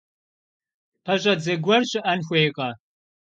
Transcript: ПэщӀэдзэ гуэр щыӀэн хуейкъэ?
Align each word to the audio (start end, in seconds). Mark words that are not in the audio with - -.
ПэщӀэдзэ 1.03 1.53
гуэр 1.63 1.83
щыӀэн 1.89 2.19
хуейкъэ? 2.25 2.69